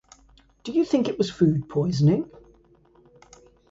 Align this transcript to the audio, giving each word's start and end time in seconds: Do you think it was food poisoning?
Do 0.63 0.71
you 0.71 0.83
think 0.83 1.07
it 1.07 1.19
was 1.19 1.29
food 1.29 1.69
poisoning? 1.69 2.27